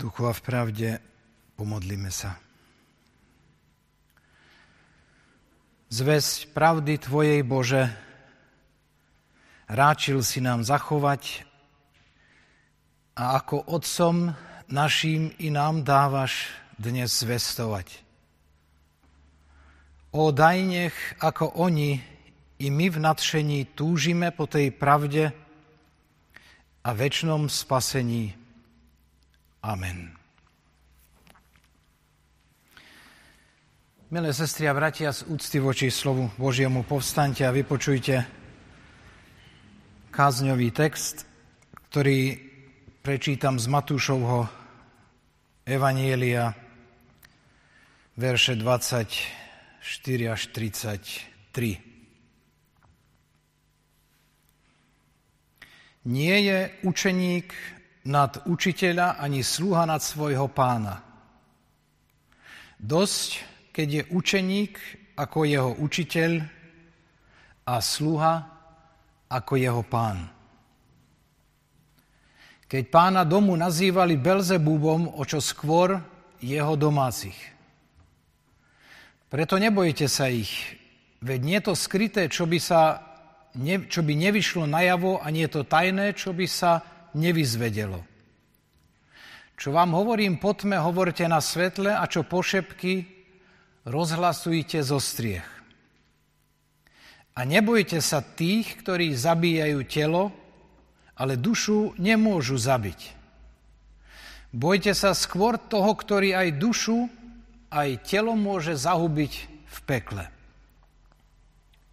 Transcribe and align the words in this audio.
duchu 0.00 0.24
a 0.24 0.32
v 0.32 0.40
pravde 0.40 0.88
pomodlíme 1.60 2.08
sa. 2.08 2.40
Zväzť 5.92 6.56
pravdy 6.56 6.96
Tvojej 6.96 7.44
Bože 7.44 7.92
ráčil 9.68 10.24
si 10.24 10.40
nám 10.40 10.64
zachovať 10.64 11.44
a 13.20 13.36
ako 13.36 13.68
Otcom 13.68 14.32
našim 14.72 15.36
i 15.36 15.52
nám 15.52 15.84
dávaš 15.84 16.48
dnes 16.80 17.12
zvestovať. 17.20 18.00
O 20.16 20.32
daj 20.32 20.58
nech 20.64 20.96
ako 21.20 21.60
oni 21.60 22.00
i 22.56 22.66
my 22.72 22.86
v 22.88 22.98
nadšení 22.98 23.76
túžime 23.76 24.32
po 24.32 24.48
tej 24.48 24.72
pravde 24.72 25.36
a 26.80 26.90
väčšnom 26.96 27.52
spasení. 27.52 28.39
Amen. 29.60 30.16
Milé 34.10 34.32
sestry 34.32 34.64
a 34.64 34.72
bratia, 34.72 35.12
z 35.12 35.28
úcty 35.28 35.60
voči 35.60 35.92
slovu 35.92 36.32
Božiemu 36.40 36.80
povstaňte 36.82 37.44
a 37.44 37.52
vypočujte 37.52 38.24
kázňový 40.10 40.72
text, 40.72 41.28
ktorý 41.92 42.40
prečítam 43.04 43.60
z 43.60 43.68
Matúšovho 43.68 44.48
Evanielia, 45.68 46.56
verše 48.16 48.56
24 48.56 49.12
až 50.24 50.40
33. 50.56 51.84
Nie 56.08 56.36
je 56.48 56.58
učeník 56.80 57.79
nad 58.04 58.40
učiteľa 58.48 59.20
ani 59.20 59.44
sluha 59.44 59.84
nad 59.84 60.00
svojho 60.00 60.48
pána. 60.48 61.04
Dosť, 62.80 63.44
keď 63.76 63.88
je 63.92 64.02
učeník 64.16 64.74
ako 65.20 65.44
jeho 65.44 65.72
učiteľ 65.76 66.40
a 67.68 67.74
sluha 67.84 68.34
ako 69.28 69.52
jeho 69.60 69.82
pán. 69.84 70.32
Keď 72.70 72.82
pána 72.88 73.26
domu 73.26 73.52
nazývali 73.58 74.16
Belzebúbom, 74.16 75.18
o 75.18 75.22
čo 75.26 75.42
skôr 75.42 76.00
jeho 76.40 76.74
domácich. 76.78 77.36
Preto 79.30 79.60
nebojte 79.60 80.08
sa 80.08 80.26
ich, 80.26 80.50
veď 81.20 81.40
nie 81.42 81.58
to 81.60 81.76
skryté, 81.76 82.26
čo 82.32 82.48
by, 82.48 82.58
sa, 82.58 82.98
čo 83.86 84.00
by 84.02 84.12
nevyšlo 84.16 84.66
najavo 84.66 85.20
a 85.22 85.26
nie 85.30 85.46
to 85.46 85.62
tajné, 85.66 86.16
čo 86.16 86.34
by 86.34 86.46
sa 86.48 86.82
nevyzvedelo. 87.14 88.02
Čo 89.60 89.76
vám 89.76 89.92
hovorím 89.92 90.40
po 90.40 90.56
tme, 90.56 90.80
hovorte 90.80 91.28
na 91.28 91.44
svetle 91.44 91.92
a 91.92 92.08
čo 92.08 92.24
pošepky, 92.24 93.04
rozhlasujte 93.84 94.80
zo 94.80 94.96
striech. 94.96 95.44
A 97.36 97.44
nebojte 97.44 98.00
sa 98.00 98.24
tých, 98.24 98.80
ktorí 98.80 99.12
zabíjajú 99.12 99.80
telo, 99.84 100.32
ale 101.20 101.36
dušu 101.36 101.96
nemôžu 102.00 102.56
zabiť. 102.56 103.20
Bojte 104.50 104.96
sa 104.96 105.12
skôr 105.12 105.60
toho, 105.60 105.92
ktorý 105.92 106.34
aj 106.34 106.48
dušu, 106.58 107.06
aj 107.70 108.02
telo 108.02 108.34
môže 108.34 108.74
zahubiť 108.74 109.32
v 109.68 109.78
pekle. 109.86 110.24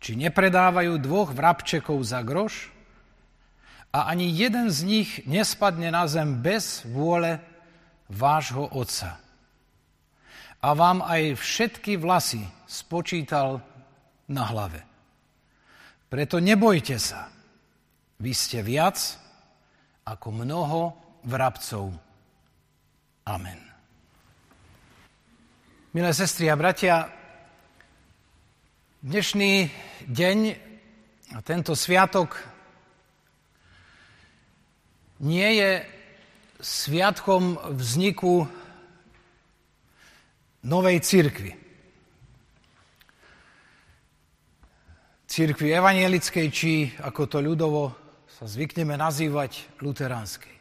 Či 0.01 0.17
nepredávajú 0.17 0.97
dvoch 0.97 1.35
vrabčekov 1.35 2.01
za 2.01 2.23
groš? 2.25 2.76
A 3.97 4.13
ani 4.13 4.29
jeden 4.29 4.69
z 4.69 4.85
nich 4.85 5.09
nespadne 5.25 5.89
na 5.89 6.05
zem 6.05 6.37
bez 6.37 6.85
vôle 6.85 7.41
vášho 8.05 8.69
Otca. 8.69 9.17
A 10.61 10.69
vám 10.77 11.01
aj 11.01 11.41
všetky 11.41 11.97
vlasy 11.97 12.45
spočítal 12.69 13.57
na 14.29 14.45
hlave. 14.53 14.85
Preto 16.13 16.37
nebojte 16.37 17.01
sa. 17.01 17.33
Vy 18.21 18.37
ste 18.37 18.61
viac 18.61 19.17
ako 20.05 20.45
mnoho 20.45 20.81
vrabcov. 21.25 21.89
Amen. 23.25 23.59
Milé 25.97 26.13
sestry 26.13 26.53
a 26.53 26.55
bratia, 26.55 27.09
dnešný 29.01 29.73
deň 30.05 30.37
a 31.33 31.41
tento 31.41 31.73
sviatok 31.73 32.56
nie 35.21 35.49
je 35.57 35.71
sviatkom 36.61 37.57
vzniku 37.77 38.45
novej 40.65 40.97
církvy. 41.01 41.51
Církvy 45.27 45.67
evanielickej, 45.69 46.47
či 46.49 46.71
ako 47.03 47.21
to 47.29 47.37
ľudovo 47.43 47.93
sa 48.25 48.45
zvykneme 48.49 48.97
nazývať, 48.97 49.81
luteránskej. 49.81 50.55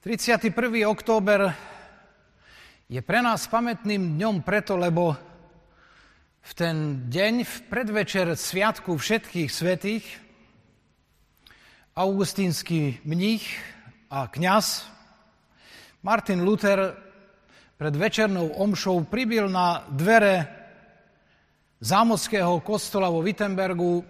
31. 0.00 0.56
október 0.88 1.52
je 2.88 3.00
pre 3.04 3.20
nás 3.20 3.44
pamätným 3.46 4.16
dňom 4.16 4.40
preto, 4.40 4.74
lebo 4.74 5.12
v 6.40 6.52
ten 6.56 7.06
deň, 7.12 7.34
v 7.44 7.54
predvečer 7.68 8.32
Sviatku 8.32 8.96
všetkých 8.96 9.50
svetých, 9.52 10.06
augustínsky 12.00 12.98
mních 13.04 13.62
a 14.10 14.26
kňaz 14.26 14.88
Martin 16.02 16.42
Luther 16.42 16.96
pred 17.76 17.96
večernou 17.96 18.48
omšou 18.48 19.04
pribil 19.04 19.48
na 19.48 19.84
dvere 19.88 20.48
zámockého 21.80 22.60
kostola 22.60 23.08
vo 23.08 23.20
Wittenbergu 23.22 24.04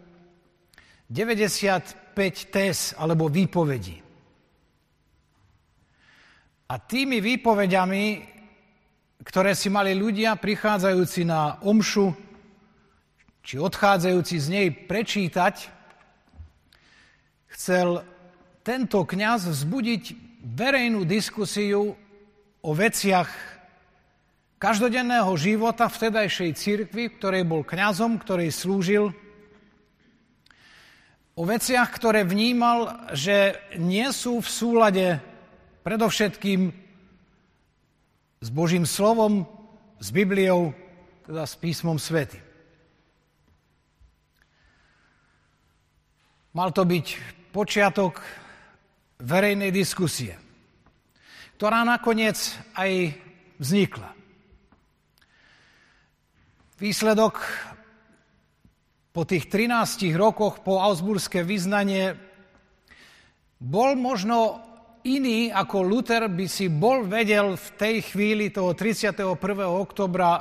95 1.10 2.50
tés 2.50 2.94
alebo 2.98 3.26
výpovedí. 3.26 4.02
A 6.70 6.78
tými 6.78 7.18
výpovediami, 7.18 8.04
ktoré 9.26 9.58
si 9.58 9.66
mali 9.66 9.98
ľudia 9.98 10.38
prichádzajúci 10.38 11.26
na 11.26 11.58
omšu 11.66 12.14
či 13.42 13.58
odchádzajúci 13.58 14.36
z 14.38 14.46
nej 14.46 14.66
prečítať, 14.70 15.79
chcel 17.54 18.06
tento 18.62 19.02
kňaz 19.02 19.50
vzbudiť 19.50 20.04
verejnú 20.44 21.04
diskusiu 21.04 21.98
o 22.60 22.70
veciach 22.76 23.28
každodenného 24.60 25.32
života 25.40 25.88
vtedajšej 25.88 26.50
církvy, 26.52 27.16
ktorej 27.16 27.48
bol 27.48 27.64
kňazom, 27.64 28.20
ktorej 28.20 28.52
slúžil, 28.52 29.16
o 31.32 31.42
veciach, 31.48 31.88
ktoré 31.88 32.28
vnímal, 32.28 33.08
že 33.16 33.56
nie 33.80 34.04
sú 34.12 34.44
v 34.44 34.48
súlade 34.52 35.06
predovšetkým 35.80 36.68
s 38.44 38.48
Božím 38.52 38.84
slovom, 38.84 39.48
s 39.96 40.12
Bibliou, 40.12 40.76
teda 41.24 41.48
s 41.48 41.56
písmom 41.56 41.96
svety. 41.96 42.36
Mal 46.52 46.68
to 46.76 46.84
byť 46.84 47.06
počiatok 47.50 48.22
verejnej 49.20 49.74
diskusie, 49.74 50.38
ktorá 51.58 51.84
nakoniec 51.84 52.38
aj 52.78 53.14
vznikla. 53.60 54.10
Výsledok 56.80 57.36
po 59.12 59.28
tých 59.28 59.52
13 59.52 60.16
rokoch 60.16 60.64
po 60.64 60.80
Augsburské 60.80 61.44
vyznanie 61.44 62.16
bol 63.60 63.92
možno 64.00 64.64
iný, 65.04 65.52
ako 65.52 65.84
Luther 65.84 66.32
by 66.32 66.46
si 66.48 66.72
bol 66.72 67.04
vedel 67.04 67.60
v 67.60 67.68
tej 67.76 67.96
chvíli 68.08 68.48
toho 68.48 68.72
31. 68.72 69.36
oktobra 69.68 70.40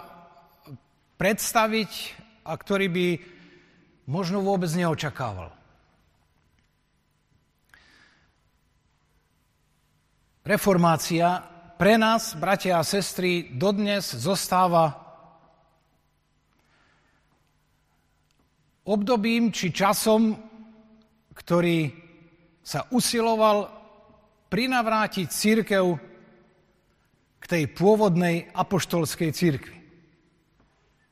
predstaviť 1.20 1.92
a 2.48 2.56
ktorý 2.56 2.88
by 2.88 3.08
možno 4.08 4.40
vôbec 4.40 4.72
neočakával. 4.72 5.59
Reformácia 10.50 11.46
pre 11.78 11.94
nás, 12.02 12.34
bratia 12.34 12.82
a 12.82 12.84
sestry, 12.84 13.54
dodnes 13.54 14.18
zostáva 14.18 14.98
obdobím 18.90 19.54
či 19.54 19.70
časom, 19.70 20.34
ktorý 21.38 21.94
sa 22.66 22.90
usiloval 22.90 23.70
prinavrátiť 24.50 25.28
církev 25.30 25.86
k 27.38 27.44
tej 27.46 27.64
pôvodnej 27.70 28.50
apoštolskej 28.50 29.30
církvi. 29.30 29.78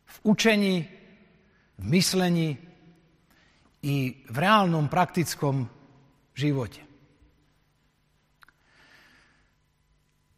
V 0.01 0.15
učení, 0.33 0.81
v 1.77 1.85
myslení 1.93 2.57
i 3.85 4.17
v 4.17 4.37
reálnom 4.41 4.89
praktickom 4.89 5.69
živote. 6.33 6.81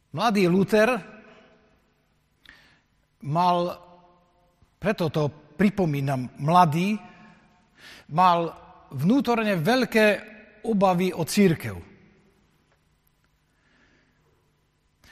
Mladý 0.09 0.49
Luther 0.49 0.89
mal, 3.29 3.57
preto 4.81 5.05
to 5.13 5.29
pripomínam, 5.53 6.33
mladý, 6.41 6.97
mal 8.09 8.49
vnútorne 8.89 9.53
veľké 9.61 10.05
obavy 10.65 11.13
o 11.13 11.21
církev. 11.21 11.77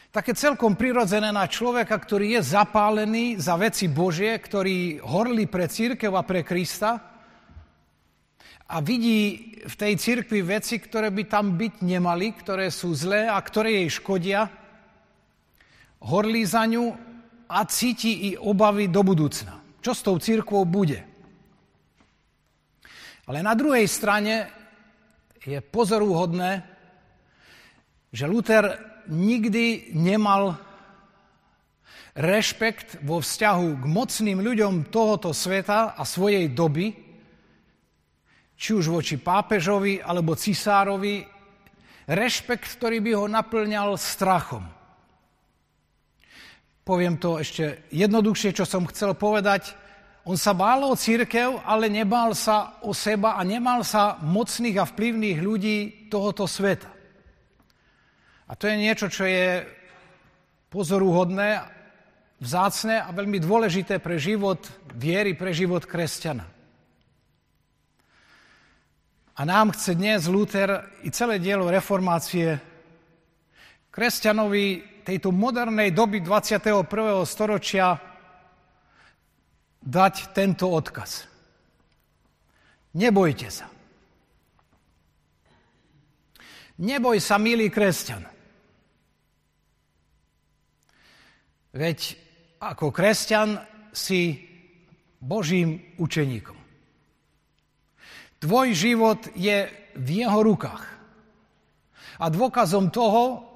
Také 0.09 0.33
celkom 0.33 0.73
prirodzené 0.73 1.29
na 1.29 1.45
človeka, 1.45 1.93
ktorý 1.93 2.41
je 2.41 2.57
zapálený 2.57 3.37
za 3.37 3.53
veci 3.53 3.85
Božie, 3.85 4.33
ktorý 4.33 4.97
horlí 5.05 5.45
pre 5.45 5.69
církev 5.69 6.09
a 6.17 6.25
pre 6.25 6.41
Krista 6.41 6.97
a 8.65 8.81
vidí 8.81 9.53
v 9.61 9.75
tej 9.77 9.93
církvi 9.93 10.41
veci, 10.41 10.81
ktoré 10.81 11.13
by 11.13 11.23
tam 11.29 11.53
byť 11.53 11.85
nemali, 11.85 12.33
ktoré 12.33 12.73
sú 12.73 12.97
zlé 12.97 13.29
a 13.29 13.37
ktoré 13.37 13.85
jej 13.85 14.01
škodia, 14.01 14.65
horlí 16.01 16.45
za 16.45 16.65
ňu 16.65 16.93
a 17.47 17.63
cíti 17.65 18.31
i 18.31 18.37
obavy 18.37 18.91
do 18.91 19.01
budúcna. 19.01 19.59
Čo 19.81 19.91
s 19.95 20.01
tou 20.03 20.15
církvou 20.19 20.67
bude? 20.67 20.99
Ale 23.27 23.43
na 23.43 23.55
druhej 23.55 23.87
strane 23.87 24.47
je 25.43 25.59
pozorúhodné, 25.63 26.63
že 28.11 28.27
Luther 28.27 28.79
nikdy 29.07 29.95
nemal 29.95 30.59
rešpekt 32.17 33.03
vo 33.03 33.21
vzťahu 33.23 33.67
k 33.79 33.85
mocným 33.85 34.39
ľuďom 34.41 34.89
tohoto 34.91 35.31
sveta 35.31 35.95
a 35.95 36.03
svojej 36.03 36.51
doby, 36.51 36.91
či 38.57 38.73
už 38.73 38.89
voči 38.89 39.21
pápežovi 39.21 40.01
alebo 40.01 40.33
cisárovi, 40.33 41.21
rešpekt, 42.09 42.79
ktorý 42.79 42.97
by 43.03 43.11
ho 43.13 43.25
naplňal 43.29 43.95
strachom. 43.99 44.76
Poviem 46.87 47.19
to 47.19 47.35
ešte 47.35 47.83
jednoduchšie, 47.91 48.55
čo 48.55 48.63
som 48.63 48.87
chcel 48.87 49.11
povedať. 49.11 49.75
On 50.23 50.39
sa 50.39 50.55
bál 50.55 50.87
o 50.87 50.95
církev, 50.95 51.59
ale 51.67 51.91
nebál 51.91 52.31
sa 52.31 52.79
o 52.79 52.95
seba 52.95 53.35
a 53.35 53.43
nemal 53.43 53.83
sa 53.83 54.15
mocných 54.23 54.79
a 54.79 54.87
vplyvných 54.87 55.43
ľudí 55.43 55.77
tohoto 56.07 56.47
sveta. 56.47 56.87
A 58.47 58.55
to 58.55 58.71
je 58.71 58.79
niečo, 58.79 59.11
čo 59.11 59.27
je 59.27 59.67
pozoruhodné, 60.71 61.59
vzácne 62.39 63.03
a 63.03 63.11
veľmi 63.11 63.43
dôležité 63.43 63.99
pre 63.99 64.15
život 64.15 64.63
viery, 64.95 65.35
pre 65.35 65.51
život 65.51 65.83
kresťana. 65.83 66.47
A 69.35 69.41
nám 69.43 69.75
chce 69.75 69.91
dnes 69.91 70.23
Luther 70.31 70.87
i 71.03 71.11
celé 71.11 71.43
dielo 71.43 71.67
reformácie 71.67 72.63
kresťanovi 73.91 74.96
tejto 75.07 75.31
modernej 75.31 75.95
doby 75.95 76.19
21. 76.19 76.83
storočia 77.23 77.95
dať 79.79 80.35
tento 80.35 80.67
odkaz. 80.67 81.23
Nebojte 82.91 83.47
sa. 83.47 83.71
Neboj 86.83 87.23
sa, 87.23 87.39
milý 87.39 87.71
kresťan. 87.71 88.27
Veď 91.71 91.99
ako 92.59 92.91
kresťan 92.91 93.63
si 93.95 94.43
Božím 95.23 95.95
učeníkom. 95.95 96.59
Tvoj 98.43 98.67
život 98.75 99.23
je 99.39 99.71
v 99.95 100.09
jeho 100.19 100.43
rukách. 100.43 100.83
A 102.19 102.27
dôkazom 102.27 102.91
toho 102.91 103.46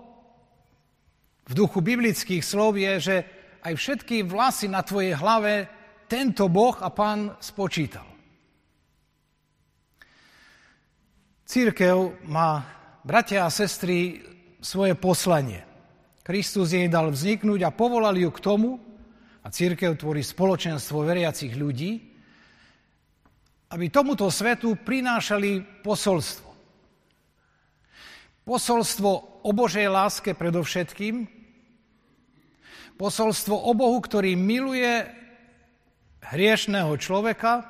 v 1.52 1.54
duchu 1.54 1.84
biblických 1.84 2.40
slov 2.40 2.80
je, 2.80 2.94
že 3.04 3.16
aj 3.60 3.74
všetky 3.76 4.24
vlasy 4.24 4.72
na 4.72 4.80
tvojej 4.88 5.20
hlave 5.20 5.68
tento 6.08 6.48
Boh 6.48 6.80
a 6.80 6.88
Pán 6.88 7.36
spočítal. 7.44 8.08
Církev 11.44 12.24
má, 12.32 12.64
bratia 13.04 13.44
a 13.44 13.52
sestry, 13.52 14.24
svoje 14.64 14.96
poslanie. 14.96 15.68
Kristus 16.24 16.72
jej 16.72 16.88
dal 16.88 17.12
vzniknúť 17.12 17.68
a 17.68 17.76
povolal 17.76 18.16
ju 18.16 18.32
k 18.32 18.40
tomu, 18.40 18.80
a 19.42 19.48
církev 19.50 19.98
tvorí 19.98 20.22
spoločenstvo 20.22 21.02
veriacich 21.02 21.58
ľudí, 21.58 21.98
aby 23.74 23.86
tomuto 23.90 24.30
svetu 24.30 24.78
prinášali 24.78 25.82
posolstvo. 25.82 26.50
Posolstvo 28.46 29.42
o 29.42 29.50
Božej 29.50 29.90
láske 29.90 30.38
predovšetkým, 30.38 31.41
posolstvo 33.02 33.58
o 33.58 33.74
Bohu, 33.74 33.98
ktorý 33.98 34.38
miluje 34.38 35.10
hriešného 36.22 36.94
človeka, 37.02 37.66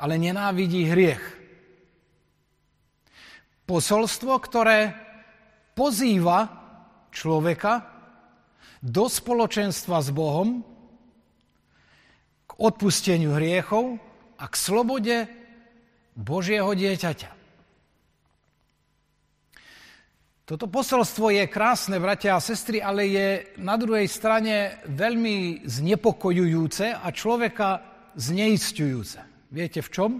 ale 0.00 0.16
nenávidí 0.16 0.88
hriech. 0.88 1.20
Posolstvo, 3.68 4.32
ktoré 4.40 4.96
pozýva 5.76 6.48
človeka 7.12 7.84
do 8.80 9.04
spoločenstva 9.04 10.00
s 10.00 10.08
Bohom, 10.08 10.64
k 12.48 12.52
odpusteniu 12.56 13.36
hriechov 13.36 14.00
a 14.40 14.48
k 14.48 14.54
slobode 14.56 15.16
Božieho 16.16 16.72
dieťaťa. 16.72 17.35
Toto 20.46 20.70
posolstvo 20.70 21.34
je 21.34 21.50
krásne, 21.50 21.98
bratia 21.98 22.38
a 22.38 22.44
sestry, 22.44 22.78
ale 22.78 23.10
je 23.10 23.28
na 23.58 23.74
druhej 23.74 24.06
strane 24.06 24.78
veľmi 24.86 25.66
znepokojujúce 25.66 26.94
a 26.94 27.10
človeka 27.10 27.82
zneistujúce. 28.14 29.18
Viete 29.50 29.82
v 29.82 29.90
čom? 29.90 30.10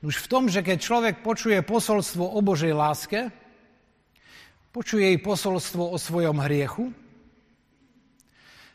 Už 0.00 0.16
v 0.16 0.30
tom, 0.32 0.48
že 0.48 0.64
keď 0.64 0.78
človek 0.80 1.14
počuje 1.20 1.60
posolstvo 1.60 2.24
o 2.24 2.40
Božej 2.40 2.72
láske, 2.72 3.28
počuje 4.72 5.12
jej 5.12 5.20
posolstvo 5.20 5.92
o 5.92 6.00
svojom 6.00 6.40
hriechu 6.40 6.88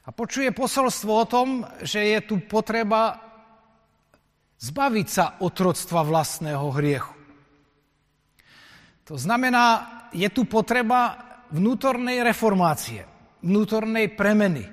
a 0.06 0.14
počuje 0.14 0.54
posolstvo 0.54 1.12
o 1.18 1.26
tom, 1.26 1.66
že 1.82 1.98
je 1.98 2.20
tu 2.30 2.38
potreba 2.46 3.18
zbaviť 4.62 5.08
sa 5.10 5.42
otroctva 5.42 6.06
vlastného 6.06 6.70
hriechu. 6.78 7.18
To 9.10 9.18
znamená, 9.18 10.00
je 10.12 10.28
tu 10.31 10.48
potreba 10.48 11.18
vnútornej 11.52 12.24
reformácie, 12.24 13.03
vnútornej 13.44 14.12
premeny. 14.15 14.68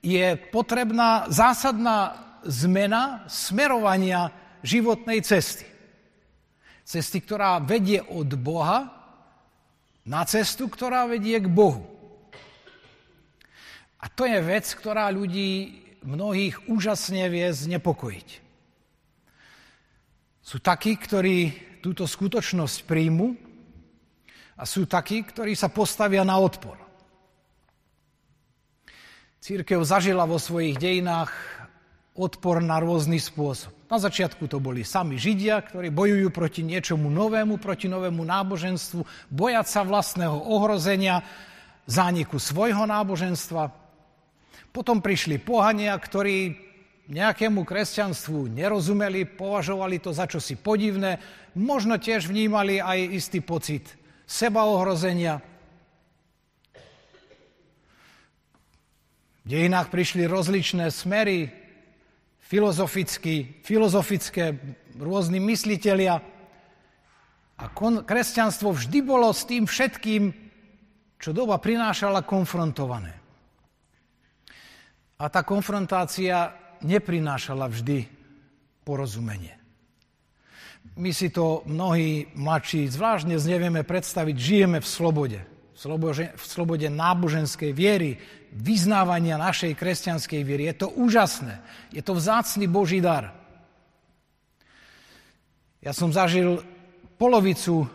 Je 0.00 0.34
potrebná 0.50 1.28
zásadná 1.28 2.16
zmena 2.46 3.28
smerovania 3.28 4.32
životnej 4.64 5.20
cesty. 5.20 5.68
Cesty, 6.82 7.22
ktorá 7.22 7.60
vedie 7.60 8.00
od 8.02 8.26
Boha 8.34 8.88
na 10.08 10.24
cestu, 10.24 10.66
ktorá 10.66 11.06
vedie 11.06 11.38
k 11.38 11.46
Bohu. 11.46 11.86
A 14.00 14.08
to 14.08 14.24
je 14.24 14.40
vec, 14.40 14.64
ktorá 14.64 15.12
ľudí 15.12 15.84
mnohých 16.00 16.64
úžasne 16.72 17.28
vie 17.28 17.52
znepokojiť. 17.52 18.28
Sú 20.40 20.56
takí, 20.58 20.96
ktorí 20.96 21.38
túto 21.84 22.08
skutočnosť 22.08 22.88
príjmu 22.88 23.49
a 24.60 24.68
sú 24.68 24.84
takí, 24.84 25.24
ktorí 25.24 25.56
sa 25.56 25.72
postavia 25.72 26.20
na 26.20 26.36
odpor. 26.36 26.76
Církev 29.40 29.80
zažila 29.80 30.28
vo 30.28 30.36
svojich 30.36 30.76
dejinách 30.76 31.32
odpor 32.12 32.60
na 32.60 32.76
rôzny 32.76 33.16
spôsob. 33.16 33.72
Na 33.88 33.96
začiatku 33.96 34.44
to 34.44 34.60
boli 34.60 34.84
sami 34.84 35.16
Židia, 35.16 35.64
ktorí 35.64 35.88
bojujú 35.88 36.28
proti 36.28 36.60
niečomu 36.60 37.08
novému, 37.08 37.56
proti 37.56 37.88
novému 37.88 38.20
náboženstvu, 38.20 39.32
bojať 39.32 39.66
sa 39.66 39.80
vlastného 39.80 40.36
ohrozenia, 40.36 41.24
zániku 41.88 42.36
svojho 42.36 42.84
náboženstva. 42.84 43.72
Potom 44.76 45.00
prišli 45.00 45.40
pohania, 45.40 45.96
ktorí 45.96 46.68
nejakému 47.08 47.64
kresťanstvu 47.64 48.52
nerozumeli, 48.52 49.24
považovali 49.24 49.98
to 49.98 50.12
za 50.12 50.28
čosi 50.28 50.54
podivné, 50.54 51.18
možno 51.56 51.96
tiež 51.96 52.28
vnímali 52.28 52.78
aj 52.78 52.98
istý 53.10 53.40
pocit 53.42 53.99
sebaohrozenia. 54.30 55.42
V 59.42 59.46
dejinách 59.50 59.90
prišli 59.90 60.30
rozličné 60.30 60.94
smery, 60.94 61.50
filozofické, 62.38 64.46
rôzni 64.94 65.42
myslitelia. 65.42 66.22
A 67.58 67.64
kresťanstvo 68.06 68.70
vždy 68.70 69.02
bolo 69.02 69.34
s 69.34 69.42
tým 69.44 69.66
všetkým, 69.66 70.30
čo 71.18 71.34
doba 71.34 71.58
prinášala, 71.58 72.22
konfrontované. 72.22 73.18
A 75.20 75.28
tá 75.28 75.44
konfrontácia 75.44 76.56
neprinášala 76.80 77.68
vždy 77.68 78.08
porozumenie. 78.86 79.59
My 81.00 81.14
si 81.14 81.32
to 81.32 81.64
mnohí 81.64 82.28
mladší 82.36 82.90
zvláštne 82.90 83.38
nevieme 83.48 83.86
predstaviť. 83.86 84.36
Žijeme 84.36 84.78
v 84.82 84.88
slobode. 84.88 85.40
V 85.72 85.78
v 86.36 86.44
slobode 86.44 86.84
náboženskej 86.92 87.72
viery, 87.72 88.20
vyznávania 88.52 89.40
našej 89.40 89.78
kresťanskej 89.78 90.42
viery. 90.44 90.68
Je 90.68 90.84
to 90.84 90.92
úžasné. 90.92 91.62
Je 91.94 92.02
to 92.04 92.18
vzácný 92.18 92.68
Boží 92.68 93.00
dar. 93.00 93.32
Ja 95.80 95.96
som 95.96 96.12
zažil 96.12 96.60
polovicu, 97.16 97.88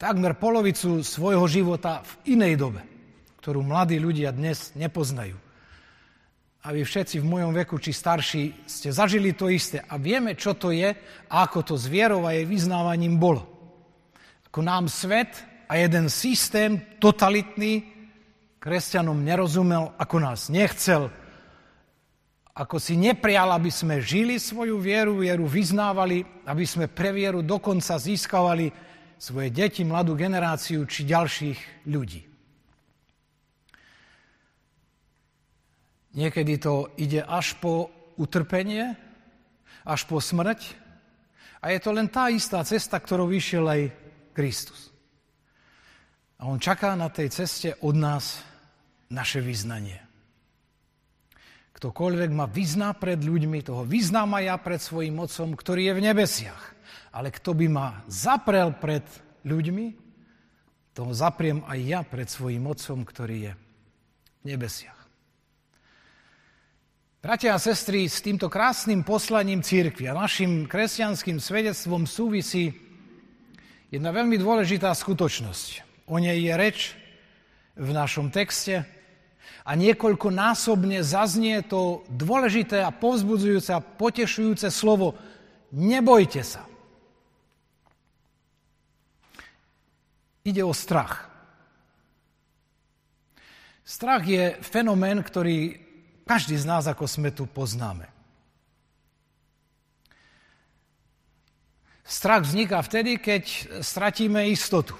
takmer 0.00 0.32
polovicu 0.38 1.04
svojho 1.04 1.44
života 1.44 2.00
v 2.00 2.38
inej 2.40 2.56
dobe, 2.56 2.80
ktorú 3.44 3.60
mladí 3.60 4.00
ľudia 4.00 4.32
dnes 4.32 4.72
nepoznajú. 4.72 5.41
A 6.62 6.70
vy 6.70 6.86
všetci 6.86 7.18
v 7.18 7.26
mojom 7.26 7.50
veku, 7.58 7.74
či 7.82 7.90
starší, 7.90 8.70
ste 8.70 8.94
zažili 8.94 9.34
to 9.34 9.50
isté 9.50 9.82
a 9.82 9.98
vieme, 9.98 10.38
čo 10.38 10.54
to 10.54 10.70
je 10.70 10.94
a 11.26 11.34
ako 11.42 11.66
to 11.66 11.74
s 11.74 11.90
vierou 11.90 12.22
a 12.22 12.38
jej 12.38 12.46
vyznávaním 12.46 13.18
bolo. 13.18 13.42
Ako 14.46 14.62
nám 14.62 14.86
svet 14.86 15.42
a 15.66 15.74
jeden 15.74 16.06
systém 16.06 16.78
totalitný 17.02 17.82
kresťanom 18.62 19.18
nerozumel, 19.26 19.90
ako 19.98 20.16
nás 20.22 20.46
nechcel, 20.54 21.10
ako 22.52 22.76
si 22.78 22.94
neprial, 22.94 23.50
aby 23.58 23.72
sme 23.72 23.98
žili 23.98 24.38
svoju 24.38 24.78
vieru, 24.78 25.18
vieru 25.18 25.50
vyznávali, 25.50 26.46
aby 26.46 26.62
sme 26.62 26.86
pre 26.86 27.10
vieru 27.10 27.42
dokonca 27.42 27.98
získavali 27.98 28.70
svoje 29.18 29.50
deti, 29.50 29.82
mladú 29.82 30.14
generáciu 30.14 30.86
či 30.86 31.10
ďalších 31.10 31.90
ľudí. 31.90 32.31
Niekedy 36.12 36.60
to 36.60 36.92
ide 37.00 37.24
až 37.24 37.56
po 37.56 37.88
utrpenie, 38.20 38.92
až 39.82 40.04
po 40.04 40.20
smrť 40.20 40.82
a 41.62 41.70
je 41.70 41.78
to 41.78 41.90
len 41.94 42.10
tá 42.10 42.26
istá 42.28 42.60
cesta, 42.66 42.98
ktorou 42.98 43.30
vyšiel 43.30 43.64
aj 43.64 43.82
Kristus. 44.34 44.90
A 46.42 46.50
on 46.50 46.58
čaká 46.58 46.98
na 46.98 47.06
tej 47.06 47.30
ceste 47.30 47.78
od 47.86 47.94
nás 47.94 48.42
naše 49.06 49.38
vyznanie. 49.38 50.02
Ktokoľvek 51.78 52.30
ma 52.34 52.50
vyzná 52.50 52.98
pred 52.98 53.22
ľuďmi, 53.22 53.62
toho 53.62 53.86
vyznám 53.86 54.42
aj 54.42 54.44
ja 54.50 54.56
pred 54.58 54.80
svojim 54.82 55.14
Otcom, 55.22 55.54
ktorý 55.54 55.90
je 55.90 55.96
v 55.98 56.04
nebesiach. 56.10 56.62
Ale 57.14 57.30
kto 57.30 57.54
by 57.54 57.66
ma 57.70 57.86
zaprel 58.10 58.74
pred 58.74 59.06
ľuďmi, 59.46 60.02
toho 60.92 61.14
zapriem 61.14 61.62
aj 61.64 61.78
ja 61.78 62.00
pred 62.02 62.26
svojim 62.26 62.66
Otcom, 62.66 63.06
ktorý 63.06 63.36
je 63.48 63.52
v 64.42 64.44
nebesiach. 64.50 65.01
Bratia 67.22 67.54
a 67.54 67.62
sestry, 67.62 68.10
s 68.10 68.18
týmto 68.18 68.50
krásnym 68.50 69.06
poslaním 69.06 69.62
církvy 69.62 70.10
a 70.10 70.18
našim 70.18 70.66
kresťanským 70.66 71.38
svedectvom 71.38 72.02
súvisí 72.02 72.74
jedna 73.94 74.10
veľmi 74.10 74.34
dôležitá 74.42 74.90
skutočnosť. 74.90 75.86
O 76.10 76.18
nej 76.18 76.42
je 76.42 76.50
reč 76.58 76.98
v 77.78 77.94
našom 77.94 78.34
texte, 78.34 78.82
a 79.62 79.78
niekoľkonásobne 79.78 80.98
zaznie 81.06 81.62
to 81.62 82.02
dôležité 82.10 82.82
a 82.82 82.90
povzbudzujúce 82.90 83.70
a 83.70 83.78
potešujúce 83.78 84.66
slovo 84.74 85.14
nebojte 85.70 86.42
sa. 86.42 86.66
Ide 90.42 90.66
o 90.66 90.74
strach. 90.74 91.30
Strach 93.86 94.26
je 94.26 94.58
fenomén, 94.58 95.22
ktorý 95.22 95.81
každý 96.32 96.56
z 96.56 96.64
nás, 96.64 96.88
ako 96.88 97.04
sme 97.04 97.28
tu, 97.28 97.44
poznáme. 97.44 98.08
Strach 102.08 102.48
vzniká 102.48 102.80
vtedy, 102.80 103.20
keď 103.20 103.44
stratíme 103.84 104.48
istotu. 104.48 104.96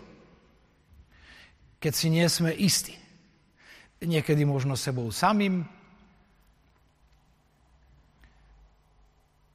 Keď 1.80 1.92
si 1.96 2.12
nie 2.12 2.28
sme 2.28 2.52
istí 2.52 3.00
niekedy 4.04 4.44
možno 4.44 4.76
sebou 4.76 5.08
samým. 5.08 5.64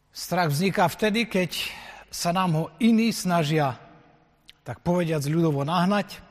Strach 0.09 0.49
vzniká 0.49 0.89
vtedy, 0.89 1.29
keď 1.29 1.61
sa 2.09 2.33
nám 2.33 2.57
ho 2.57 2.65
iní 2.81 3.13
snažia, 3.13 3.77
tak 4.65 4.81
povediac, 4.81 5.21
ľudovo 5.29 5.61
nahnať. 5.61 6.25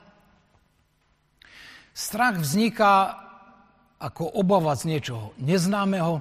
Strach 1.94 2.42
vzniká 2.42 3.25
ako 3.96 4.28
obava 4.36 4.76
z 4.76 4.92
niečoho 4.92 5.32
neznámeho, 5.40 6.20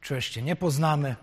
čo 0.00 0.16
ešte 0.16 0.40
nepoznáme. 0.40 1.20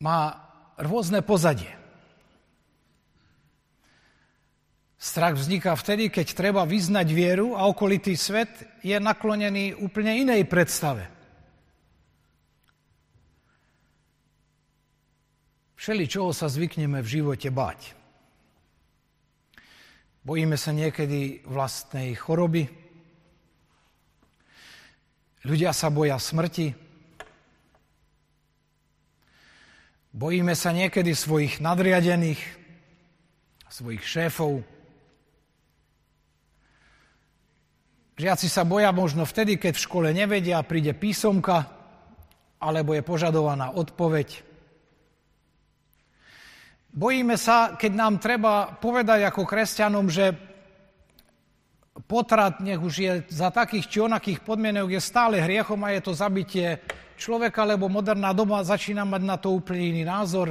Má 0.00 0.20
rôzne 0.80 1.20
pozadie. 1.20 1.68
Strach 5.00 5.36
vzniká 5.36 5.76
vtedy, 5.76 6.12
keď 6.12 6.36
treba 6.36 6.68
vyznať 6.68 7.08
vieru 7.12 7.56
a 7.56 7.64
okolitý 7.68 8.16
svet 8.16 8.52
je 8.84 8.96
naklonený 9.00 9.76
úplne 9.80 10.12
inej 10.16 10.44
predstave. 10.44 11.08
Všeli, 15.80 16.04
čoho 16.04 16.36
sa 16.36 16.52
zvykneme 16.52 17.00
v 17.00 17.08
živote 17.08 17.48
báť. 17.48 17.99
Bojíme 20.20 20.60
sa 20.60 20.76
niekedy 20.76 21.44
vlastnej 21.48 22.12
choroby. 22.12 22.68
Ľudia 25.48 25.72
sa 25.72 25.88
boja 25.88 26.20
smrti. 26.20 26.76
Bojíme 30.10 30.52
sa 30.52 30.76
niekedy 30.76 31.16
svojich 31.16 31.64
nadriadených, 31.64 32.42
svojich 33.70 34.04
šéfov, 34.04 34.60
Žiaci 38.20 38.52
sa 38.52 38.68
boja 38.68 38.92
možno 38.92 39.24
vtedy, 39.24 39.56
keď 39.56 39.80
v 39.80 39.84
škole 39.88 40.08
nevedia, 40.12 40.60
príde 40.60 40.92
písomka, 40.92 41.72
alebo 42.60 42.92
je 42.92 43.00
požadovaná 43.00 43.72
odpoveď. 43.72 44.49
Bojíme 46.90 47.38
sa, 47.38 47.78
keď 47.78 47.92
nám 47.94 48.18
treba 48.18 48.74
povedať 48.74 49.22
ako 49.22 49.46
kresťanom, 49.46 50.10
že 50.10 50.34
potrat, 52.10 52.58
nech 52.58 52.82
už 52.82 52.94
je 52.98 53.12
za 53.30 53.54
takých 53.54 53.86
či 53.86 53.98
onakých 54.02 54.42
podmienok, 54.42 54.90
je 54.90 54.98
stále 54.98 55.38
hriechom 55.38 55.78
a 55.86 55.94
je 55.94 56.02
to 56.02 56.18
zabitie 56.18 56.82
človeka, 57.14 57.62
lebo 57.62 57.86
moderná 57.86 58.34
doba 58.34 58.66
začína 58.66 59.06
mať 59.06 59.22
na 59.22 59.36
to 59.38 59.54
úplne 59.54 59.94
iný 59.94 60.02
názor. 60.02 60.50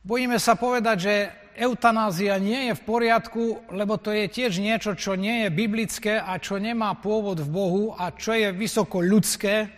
Bojíme 0.00 0.40
sa 0.40 0.56
povedať, 0.56 0.96
že 0.96 1.14
eutanázia 1.60 2.40
nie 2.40 2.72
je 2.72 2.78
v 2.80 2.86
poriadku, 2.86 3.44
lebo 3.76 4.00
to 4.00 4.08
je 4.08 4.24
tiež 4.32 4.56
niečo, 4.56 4.96
čo 4.96 5.20
nie 5.20 5.44
je 5.44 5.48
biblické 5.52 6.16
a 6.16 6.40
čo 6.40 6.56
nemá 6.56 6.96
pôvod 6.96 7.44
v 7.44 7.52
Bohu 7.52 7.84
a 7.92 8.08
čo 8.08 8.32
je 8.32 8.56
vysoko 8.56 9.04
ľudské, 9.04 9.68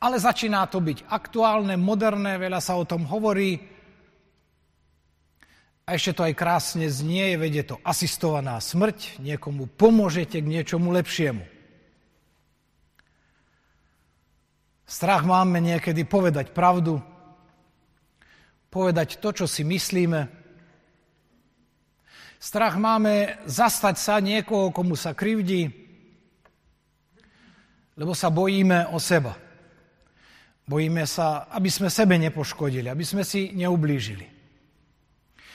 ale 0.00 0.16
začína 0.20 0.66
to 0.68 0.78
byť 0.82 1.08
aktuálne, 1.10 1.76
moderné, 1.78 2.36
veľa 2.38 2.60
sa 2.62 2.78
o 2.78 2.84
tom 2.88 3.06
hovorí. 3.08 3.60
A 5.84 5.92
ešte 5.92 6.16
to 6.16 6.22
aj 6.24 6.34
krásne 6.38 6.88
znie, 6.88 7.36
vedie 7.36 7.60
to 7.60 7.76
asistovaná 7.84 8.56
smrť, 8.56 9.20
niekomu 9.20 9.68
pomôžete 9.68 10.40
k 10.40 10.46
niečomu 10.48 10.88
lepšiemu. 10.96 11.44
Strach 14.84 15.24
máme 15.24 15.60
niekedy 15.60 16.04
povedať 16.08 16.52
pravdu, 16.56 17.00
povedať 18.72 19.20
to, 19.20 19.32
čo 19.32 19.46
si 19.48 19.64
myslíme, 19.64 20.44
Strach 22.44 22.76
máme 22.76 23.40
zastať 23.48 23.96
sa 23.96 24.20
niekoho, 24.20 24.68
komu 24.68 25.00
sa 25.00 25.16
krivdí, 25.16 25.64
lebo 27.96 28.12
sa 28.12 28.28
bojíme 28.28 28.92
o 28.92 29.00
seba. 29.00 29.32
Bojíme 30.64 31.04
sa, 31.04 31.44
aby 31.52 31.68
sme 31.68 31.92
sebe 31.92 32.16
nepoškodili, 32.16 32.88
aby 32.88 33.04
sme 33.04 33.20
si 33.20 33.52
neublížili. 33.52 34.24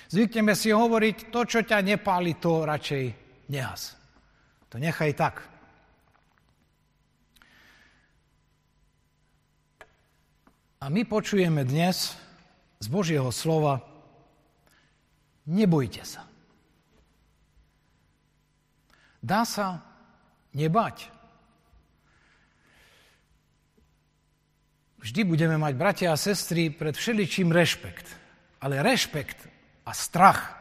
Zvykneme 0.10 0.54
si 0.54 0.70
hovoriť, 0.70 1.34
to, 1.34 1.42
čo 1.46 1.60
ťa 1.66 1.82
nepáli, 1.82 2.38
to 2.38 2.66
radšej 2.66 3.04
nehas. 3.50 3.98
To 4.70 4.78
nechaj 4.78 5.13
tak. 5.18 5.36
A 10.80 10.86
my 10.88 11.04
počujeme 11.04 11.66
dnes 11.66 12.16
z 12.80 12.88
Božieho 12.88 13.30
slova, 13.36 13.84
nebojte 15.50 16.06
sa. 16.06 16.24
Dá 19.20 19.44
sa 19.44 19.84
nebať. 20.56 21.18
Vždy 25.00 25.24
budeme 25.24 25.56
mať, 25.56 25.74
bratia 25.79 26.12
a 26.12 26.20
sestry, 26.20 26.68
pred 26.68 26.91
všeličím 26.91 27.56
rešpekt. 27.56 28.08
Ale 28.60 28.84
rešpekt 28.84 29.48
a 29.88 29.96
strach, 29.96 30.51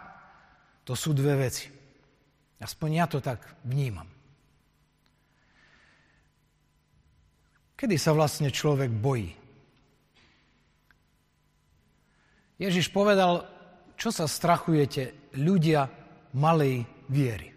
to 0.87 0.95
sú 0.95 1.11
dve 1.11 1.50
veci. 1.50 1.66
Aspoň 2.62 2.90
ja 2.95 3.07
to 3.11 3.18
tak 3.18 3.42
vnímam. 3.66 4.07
Kedy 7.78 7.95
sa 7.95 8.11
vlastne 8.11 8.50
človek 8.50 8.90
bojí? 8.90 9.30
Ježiš 12.59 12.90
povedal, 12.90 13.47
čo 13.95 14.11
sa 14.11 14.26
strachujete 14.26 15.35
ľudia 15.38 15.87
malej 16.35 16.83
viery. 17.07 17.54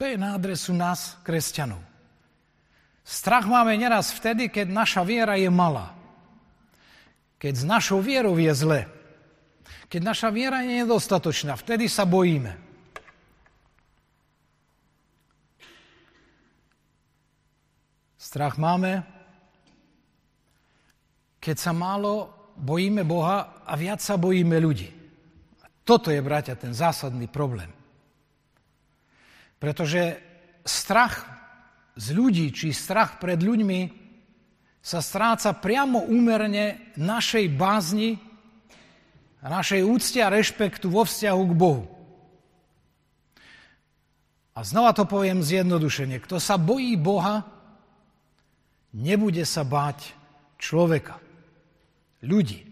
To 0.00 0.08
je 0.08 0.16
na 0.16 0.32
adresu 0.32 0.72
nás, 0.72 1.20
kresťanov. 1.20 1.84
Strach 3.08 3.48
máme 3.48 3.72
neraz 3.80 4.12
vtedy, 4.12 4.52
keď 4.52 4.68
naša 4.68 5.00
viera 5.00 5.40
je 5.40 5.48
malá. 5.48 5.96
Keď 7.40 7.54
s 7.56 7.64
našou 7.64 8.04
vierou 8.04 8.36
je 8.36 8.52
zle. 8.52 8.84
Keď 9.88 10.04
naša 10.04 10.28
viera 10.28 10.60
je 10.60 10.84
nedostatočná, 10.84 11.56
vtedy 11.56 11.88
sa 11.88 12.04
bojíme. 12.04 12.52
Strach 18.20 18.60
máme, 18.60 19.00
keď 21.40 21.56
sa 21.56 21.72
málo 21.72 22.28
bojíme 22.60 23.08
Boha 23.08 23.64
a 23.64 23.72
viac 23.72 24.04
sa 24.04 24.20
bojíme 24.20 24.60
ľudí. 24.60 24.92
A 25.64 25.66
toto 25.80 26.12
je, 26.12 26.20
bratia, 26.20 26.60
ten 26.60 26.76
zásadný 26.76 27.24
problém. 27.24 27.72
Pretože 29.56 30.20
strach 30.60 31.37
z 31.98 32.06
ľudí, 32.14 32.54
či 32.54 32.70
strach 32.70 33.18
pred 33.18 33.42
ľuďmi 33.42 33.80
sa 34.78 35.02
stráca 35.02 35.50
priamo 35.58 36.06
úmerne 36.06 36.94
našej 36.94 37.50
bázni 37.50 38.28
našej 39.48 39.82
úcte 39.82 40.20
a 40.20 40.30
rešpektu 40.30 40.92
vo 40.92 41.02
vzťahu 41.02 41.42
k 41.48 41.54
Bohu. 41.56 41.84
A 44.54 44.60
znova 44.66 44.92
to 44.92 45.06
poviem 45.08 45.40
zjednodušene. 45.40 46.18
Kto 46.20 46.42
sa 46.42 46.58
bojí 46.58 46.98
Boha, 46.98 47.46
nebude 48.92 49.42
sa 49.46 49.62
báť 49.64 50.12
človeka 50.58 51.22
ľudí. 52.20 52.67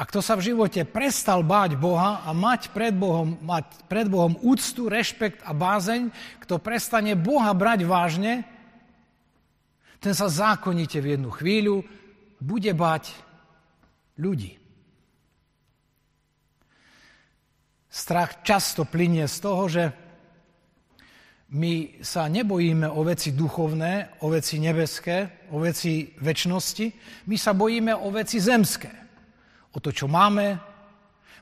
A 0.00 0.08
kto 0.08 0.24
sa 0.24 0.32
v 0.32 0.48
živote 0.48 0.88
prestal 0.88 1.44
báť 1.44 1.76
Boha 1.76 2.24
a 2.24 2.32
mať 2.32 2.72
pred 2.72 2.96
Bohom, 2.96 3.36
mať 3.44 3.84
pred 3.84 4.08
Bohom 4.08 4.32
úctu, 4.40 4.88
rešpekt 4.88 5.44
a 5.44 5.52
bázeň, 5.52 6.08
kto 6.40 6.56
prestane 6.56 7.12
Boha 7.20 7.52
brať 7.52 7.84
vážne, 7.84 8.48
ten 10.00 10.16
sa 10.16 10.32
zákonite 10.32 10.96
v 11.04 11.20
jednu 11.20 11.28
chvíľu 11.28 11.84
bude 12.40 12.72
báť 12.72 13.12
ľudí. 14.16 14.56
Strach 17.92 18.40
často 18.40 18.88
plinie 18.88 19.28
z 19.28 19.36
toho, 19.36 19.68
že 19.68 19.84
my 21.52 22.00
sa 22.00 22.24
nebojíme 22.24 22.88
o 22.88 23.04
veci 23.04 23.36
duchovné, 23.36 24.24
o 24.24 24.32
veci 24.32 24.56
nebeské, 24.56 25.44
o 25.52 25.60
veci 25.60 26.16
väčšnosti, 26.16 26.86
my 27.28 27.36
sa 27.36 27.52
bojíme 27.52 27.92
o 27.92 28.08
veci 28.08 28.40
zemské. 28.40 29.09
O 29.70 29.78
to, 29.78 29.94
čo 29.94 30.10
máme, 30.10 30.58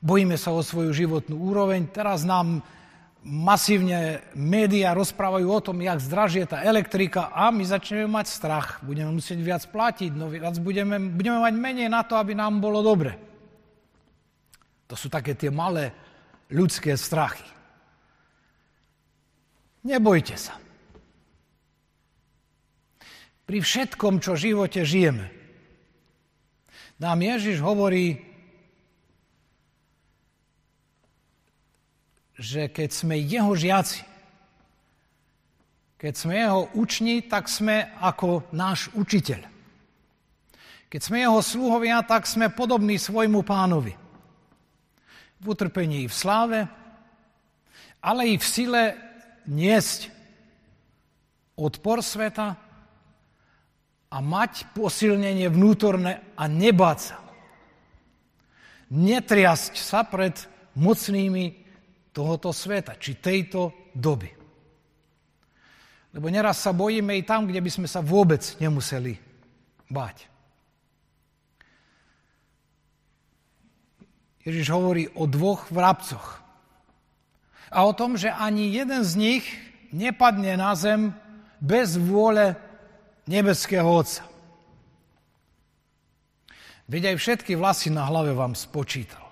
bojíme 0.04 0.36
sa 0.36 0.52
o 0.52 0.60
svoju 0.60 0.92
životnú 0.92 1.40
úroveň. 1.40 1.88
Teraz 1.88 2.28
nám 2.28 2.60
masívne 3.24 4.22
médiá 4.36 4.94
rozprávajú 4.94 5.46
o 5.48 5.64
tom, 5.64 5.82
jak 5.82 5.98
zdražie 6.00 6.44
tá 6.46 6.62
elektrika 6.62 7.32
a 7.34 7.50
my 7.50 7.64
začneme 7.66 8.06
mať 8.06 8.26
strach. 8.30 8.68
Budeme 8.84 9.10
musieť 9.10 9.38
viac 9.42 9.62
platiť, 9.68 10.12
no 10.14 10.30
viac 10.30 10.56
budeme, 10.60 11.00
budeme 11.00 11.42
mať 11.42 11.54
menej 11.56 11.88
na 11.90 12.06
to, 12.06 12.14
aby 12.16 12.32
nám 12.36 12.62
bolo 12.62 12.80
dobre. 12.80 13.16
To 14.88 14.96
sú 14.96 15.12
také 15.12 15.36
tie 15.36 15.52
malé 15.52 15.92
ľudské 16.48 16.96
strachy. 16.96 17.44
Nebojte 19.84 20.36
sa. 20.36 20.56
Pri 23.48 23.64
všetkom, 23.64 24.20
čo 24.20 24.36
v 24.36 24.52
živote 24.52 24.84
žijeme, 24.84 25.37
nám 26.98 27.18
Ježiš 27.22 27.62
hovorí, 27.62 28.18
že 32.38 32.70
keď 32.70 32.90
sme 32.90 33.18
jeho 33.18 33.54
žiaci, 33.54 34.02
keď 35.98 36.14
sme 36.14 36.34
jeho 36.38 36.70
učni, 36.78 37.26
tak 37.26 37.50
sme 37.50 37.90
ako 37.98 38.46
náš 38.54 38.86
učiteľ. 38.94 39.42
Keď 40.86 41.00
sme 41.02 41.26
jeho 41.26 41.42
sluhovia, 41.42 42.06
tak 42.06 42.22
sme 42.30 42.54
podobní 42.54 42.94
svojmu 43.02 43.42
pánovi. 43.42 43.98
V 45.42 45.44
utrpení 45.50 46.06
i 46.06 46.10
v 46.10 46.14
sláve, 46.14 46.60
ale 47.98 48.22
i 48.30 48.34
v 48.38 48.46
sile 48.46 48.82
niesť 49.50 50.14
odpor 51.58 51.98
sveta 51.98 52.67
a 54.08 54.24
mať 54.24 54.72
posilnenie 54.72 55.52
vnútorné 55.52 56.32
a 56.32 56.44
nebáť 56.48 56.98
sa. 56.98 57.18
Netriasť 58.88 59.76
sa 59.76 60.08
pred 60.08 60.32
mocnými 60.80 61.68
tohoto 62.16 62.56
sveta, 62.56 62.96
či 62.96 63.20
tejto 63.20 63.92
doby. 63.92 64.32
Lebo 66.16 66.32
neraz 66.32 66.64
sa 66.64 66.72
bojíme 66.72 67.12
i 67.20 67.22
tam, 67.22 67.44
kde 67.44 67.60
by 67.60 67.70
sme 67.70 67.88
sa 67.88 68.00
vôbec 68.00 68.40
nemuseli 68.56 69.20
báť. 69.92 70.24
Ježiš 74.48 74.72
hovorí 74.72 75.12
o 75.12 75.28
dvoch 75.28 75.68
vrabcoch 75.68 76.40
a 77.68 77.84
o 77.84 77.92
tom, 77.92 78.16
že 78.16 78.32
ani 78.32 78.72
jeden 78.72 79.04
z 79.04 79.12
nich 79.20 79.44
nepadne 79.92 80.56
na 80.56 80.72
zem 80.72 81.12
bez 81.60 82.00
vôle 82.00 82.56
nebeského 83.28 83.84
Otca. 83.84 84.24
Veď 86.88 87.12
aj 87.12 87.16
všetky 87.20 87.52
vlasy 87.52 87.92
na 87.92 88.08
hlave 88.08 88.32
vám 88.32 88.56
spočítal. 88.56 89.28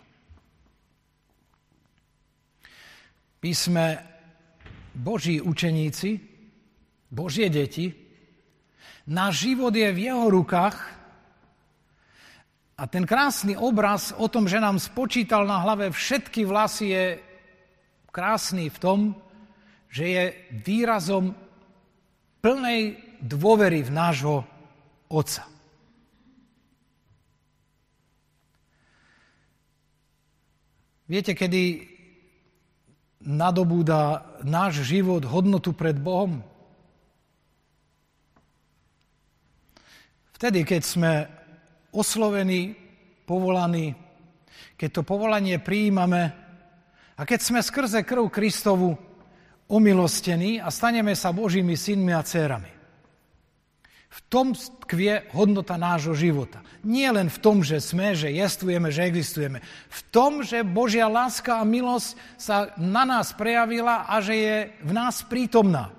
Písme 3.40 4.04
Boží 4.92 5.40
učeníci, 5.40 6.20
Božie 7.08 7.48
deti, 7.48 7.92
náš 9.08 9.48
život 9.48 9.72
je 9.72 9.88
v 9.88 9.98
jeho 10.12 10.28
rukách 10.28 10.76
a 12.76 12.82
ten 12.84 13.08
krásny 13.08 13.56
obraz 13.56 14.12
o 14.12 14.28
tom, 14.28 14.44
že 14.44 14.60
nám 14.60 14.76
spočítal 14.76 15.48
na 15.48 15.64
hlave 15.64 15.88
všetky 15.88 16.44
vlasy, 16.44 16.86
je 16.92 17.04
krásny 18.12 18.68
v 18.68 18.78
tom, 18.80 19.00
že 19.88 20.04
je 20.04 20.24
výrazom 20.60 21.32
plnej 22.44 23.05
dôvery 23.20 23.82
v 23.82 23.90
nášho 23.92 24.44
Otca. 25.06 25.46
Viete, 31.06 31.38
kedy 31.38 31.86
nadobúda 33.22 34.26
náš 34.42 34.82
život 34.82 35.22
hodnotu 35.22 35.70
pred 35.70 35.94
Bohom? 35.94 36.42
Vtedy, 40.34 40.66
keď 40.66 40.82
sme 40.82 41.12
oslovení, 41.94 42.74
povolaní, 43.24 43.94
keď 44.76 45.00
to 45.00 45.02
povolanie 45.06 45.56
prijímame, 45.62 46.34
a 47.16 47.22
keď 47.24 47.40
sme 47.40 47.64
skrze 47.64 48.04
krv 48.04 48.28
Kristovu 48.28 48.92
omilostení 49.72 50.60
a 50.60 50.68
staneme 50.68 51.16
sa 51.16 51.32
Božími 51.32 51.72
synmi 51.72 52.12
a 52.12 52.20
dcerami. 52.20 52.75
V 54.16 54.20
tom 54.32 54.56
tkvie 54.56 55.28
hodnota 55.36 55.76
nášho 55.76 56.16
života. 56.16 56.64
Nie 56.80 57.12
len 57.12 57.28
v 57.28 57.36
tom, 57.36 57.60
že 57.60 57.84
sme, 57.84 58.16
že 58.16 58.32
jestujeme, 58.32 58.88
že 58.88 59.04
existujeme. 59.04 59.60
V 59.92 60.00
tom, 60.08 60.40
že 60.40 60.64
Božia 60.64 61.04
láska 61.04 61.60
a 61.60 61.68
milosť 61.68 62.16
sa 62.40 62.72
na 62.80 63.04
nás 63.04 63.36
prejavila 63.36 64.08
a 64.08 64.24
že 64.24 64.34
je 64.40 64.56
v 64.80 64.92
nás 64.96 65.20
prítomná. 65.20 65.92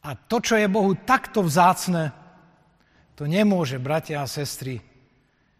A 0.00 0.16
to, 0.16 0.40
čo 0.40 0.56
je 0.56 0.72
Bohu 0.72 0.96
takto 0.96 1.44
vzácne, 1.44 2.16
to 3.12 3.28
nemôže, 3.28 3.76
bratia 3.76 4.24
a 4.24 4.30
sestry, 4.30 4.80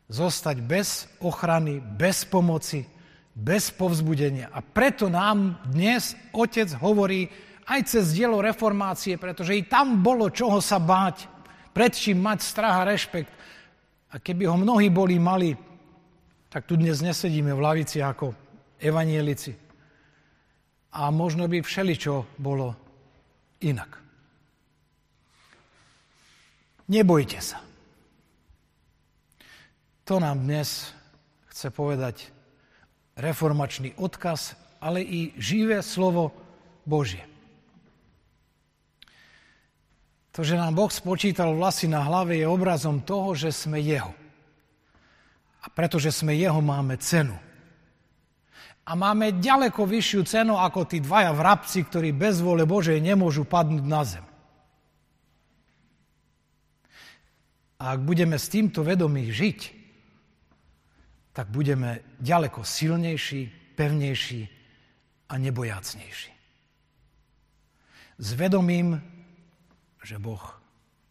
zostať 0.08 0.56
bez 0.64 1.04
ochrany, 1.20 1.84
bez 1.84 2.24
pomoci, 2.24 2.88
bez 3.36 3.68
povzbudenia. 3.68 4.48
A 4.48 4.64
preto 4.64 5.12
nám 5.12 5.60
dnes 5.68 6.16
Otec 6.32 6.72
hovorí 6.80 7.28
aj 7.66 7.80
cez 7.88 8.16
dielo 8.16 8.40
reformácie, 8.40 9.20
pretože 9.20 9.56
i 9.56 9.66
tam 9.66 10.00
bolo 10.00 10.32
čoho 10.32 10.60
sa 10.60 10.78
báť, 10.78 11.28
pred 11.70 11.92
čím 11.94 12.20
mať 12.22 12.38
strach 12.42 12.82
a 12.82 12.88
rešpekt. 12.88 13.32
A 14.10 14.18
keby 14.18 14.50
ho 14.50 14.58
mnohí 14.58 14.90
boli 14.90 15.18
mali, 15.22 15.54
tak 16.50 16.66
tu 16.66 16.74
dnes 16.74 16.98
nesedíme 16.98 17.54
v 17.54 17.62
lavici 17.62 18.02
ako 18.02 18.34
evanielici. 18.82 19.54
A 20.90 21.06
možno 21.14 21.46
by 21.46 21.62
všeličo 21.62 22.34
bolo 22.42 22.74
inak. 23.62 24.02
Nebojte 26.90 27.38
sa. 27.38 27.62
To 30.10 30.18
nám 30.18 30.42
dnes 30.42 30.90
chce 31.54 31.70
povedať 31.70 32.34
reformačný 33.14 33.94
odkaz, 33.94 34.58
ale 34.82 35.06
i 35.06 35.30
živé 35.38 35.86
slovo 35.86 36.34
Božie. 36.82 37.29
To, 40.30 40.46
že 40.46 40.54
nám 40.54 40.78
Boh 40.78 40.90
spočítal 40.90 41.58
vlasy 41.58 41.90
na 41.90 42.06
hlave, 42.06 42.38
je 42.38 42.46
obrazom 42.46 43.02
toho, 43.02 43.34
že 43.34 43.50
sme 43.50 43.82
Jeho. 43.82 44.14
A 45.60 45.66
pretože 45.74 46.14
sme 46.14 46.38
Jeho, 46.38 46.62
máme 46.62 46.94
cenu. 47.02 47.34
A 48.86 48.94
máme 48.94 49.42
ďaleko 49.42 49.86
vyššiu 49.86 50.22
cenu 50.26 50.54
ako 50.54 50.86
tí 50.86 51.02
dvaja 51.02 51.34
vrabci, 51.34 51.86
ktorí 51.86 52.14
bez 52.14 52.38
vole 52.42 52.62
Božej 52.62 52.98
nemôžu 53.02 53.42
padnúť 53.46 53.84
na 53.86 54.02
zem. 54.06 54.26
A 57.80 57.96
ak 57.96 58.00
budeme 58.04 58.36
s 58.36 58.50
týmto 58.52 58.84
vedomí 58.84 59.32
žiť, 59.32 59.60
tak 61.32 61.48
budeme 61.48 62.04
ďaleko 62.20 62.60
silnejší, 62.60 63.74
pevnejší 63.78 64.42
a 65.30 65.34
nebojácnejší. 65.38 66.32
S 68.20 68.28
vedomím, 68.36 69.00
že 70.02 70.16
Boh, 70.16 70.42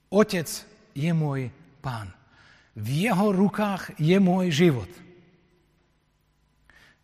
Otec 0.10 0.50
je 0.98 1.12
môj 1.14 1.54
Pán. 1.80 2.10
V 2.74 3.10
Jeho 3.10 3.34
rukách 3.34 3.98
je 4.02 4.18
môj 4.18 4.50
život. 4.50 4.92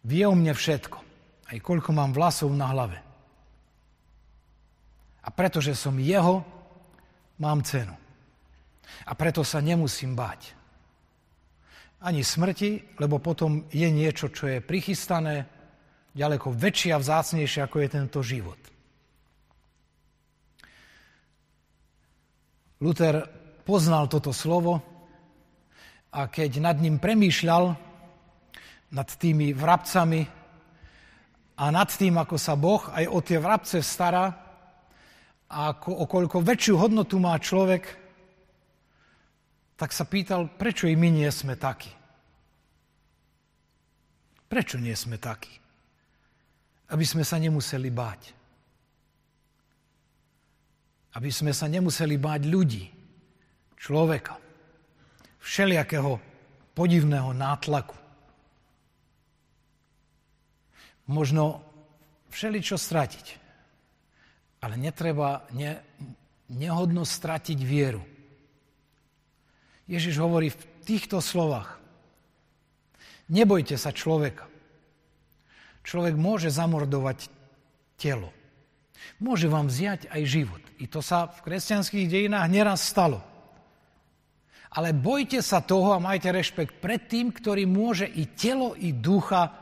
Vie 0.05 0.23
o 0.25 0.37
mne 0.37 0.53
všetko, 0.53 0.97
aj 1.49 1.57
koľko 1.61 1.89
mám 1.93 2.13
vlasov 2.13 2.53
na 2.53 2.69
hlave. 2.69 3.01
A 5.25 5.29
pretože 5.33 5.73
som 5.73 5.97
Jeho, 5.97 6.45
mám 7.41 7.65
cenu. 7.65 7.93
A 9.05 9.11
preto 9.17 9.41
sa 9.41 9.59
nemusím 9.59 10.13
báť. 10.13 10.53
Ani 12.05 12.21
smrti, 12.21 13.01
lebo 13.01 13.17
potom 13.17 13.65
je 13.73 13.89
niečo, 13.89 14.29
čo 14.29 14.45
je 14.45 14.61
prichystané, 14.61 15.49
ďaleko 16.13 16.53
väčšie 16.53 16.93
a 16.93 17.01
vzácnejšie, 17.01 17.65
ako 17.65 17.77
je 17.81 17.89
tento 17.89 18.19
život. 18.21 18.61
Luther 22.85 23.25
poznal 23.65 24.05
toto 24.05 24.29
slovo 24.29 24.77
a 26.13 26.29
keď 26.29 26.61
nad 26.61 26.77
ním 26.77 27.01
premýšľal, 27.01 27.73
nad 28.93 29.09
tými 29.09 29.57
vrabcami 29.57 30.21
a 31.57 31.65
nad 31.73 31.89
tým, 31.89 32.21
ako 32.21 32.37
sa 32.37 32.53
Boh 32.53 32.85
aj 32.93 33.05
o 33.09 33.19
tie 33.25 33.41
vrabce 33.41 33.81
stará 33.81 34.29
a 35.49 35.73
ako, 35.73 35.97
o 35.97 36.05
koľko 36.05 36.45
väčšiu 36.45 36.77
hodnotu 36.77 37.17
má 37.17 37.33
človek, 37.41 37.89
tak 39.73 39.89
sa 39.89 40.05
pýtal, 40.05 40.53
prečo 40.53 40.85
i 40.85 40.93
my 40.93 41.09
nie 41.09 41.29
sme 41.33 41.57
takí. 41.57 41.89
Prečo 44.45 44.77
nie 44.77 44.93
sme 44.93 45.17
takí? 45.17 45.51
Aby 46.93 47.03
sme 47.03 47.25
sa 47.25 47.41
nemuseli 47.41 47.89
báť. 47.89 48.44
Aby 51.15 51.31
sme 51.31 51.55
sa 51.55 51.71
nemuseli 51.71 52.19
báť 52.19 52.41
ľudí, 52.47 52.85
človeka, 53.79 54.35
všelijakého 55.39 56.19
podivného 56.75 57.31
nátlaku. 57.31 57.95
Možno 61.07 61.63
všeličo 62.33 62.75
stratiť, 62.75 63.25
ale 64.59 64.75
netreba, 64.75 65.45
ne, 65.53 65.79
nehodno 66.49 67.05
stratiť 67.07 67.59
vieru 67.61 68.03
Ježiš 69.85 70.17
hovorí 70.17 70.49
v 70.49 70.61
týchto 70.81 71.21
slovách. 71.21 71.77
Nebojte 73.29 73.77
sa 73.77 73.93
človeka. 73.93 74.49
Človek 75.85 76.17
môže 76.17 76.49
zamordovať 76.49 77.29
telo. 78.01 78.33
Môže 79.19 79.47
vám 79.47 79.71
vziať 79.71 80.11
aj 80.11 80.21
život. 80.27 80.63
I 80.79 80.91
to 80.91 80.99
sa 80.99 81.31
v 81.31 81.39
kresťanských 81.47 82.07
dejinách 82.11 82.47
neraz 82.51 82.83
stalo. 82.83 83.23
Ale 84.75 84.91
bojte 84.91 85.39
sa 85.39 85.63
toho 85.63 85.95
a 85.95 86.03
majte 86.03 86.27
rešpekt 86.35 86.83
pred 86.83 87.07
tým, 87.07 87.31
ktorý 87.31 87.63
môže 87.63 88.03
i 88.03 88.27
telo, 88.27 88.75
i 88.75 88.91
ducha 88.91 89.55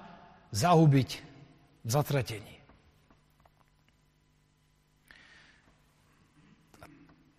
zahubiť 0.50 1.10
v 1.86 1.90
zatratení. 1.90 2.56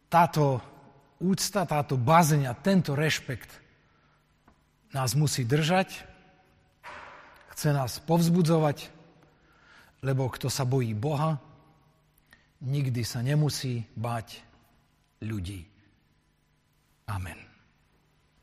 Táto 0.06 0.62
úcta, 1.18 1.66
táto 1.66 1.98
bázeň 1.98 2.46
a 2.46 2.54
tento 2.54 2.94
rešpekt 2.94 3.50
nás 4.94 5.18
musí 5.18 5.42
držať, 5.42 6.06
chce 7.50 7.74
nás 7.74 7.98
povzbudzovať, 8.06 8.94
lebo 10.06 10.30
kto 10.30 10.46
sa 10.46 10.62
bojí 10.62 10.94
Boha, 10.94 11.42
nikdy 12.64 13.04
sa 13.04 13.20
nemusí 13.20 13.84
báť 13.94 14.40
ľudí. 15.22 15.62
Amen. 17.06 17.53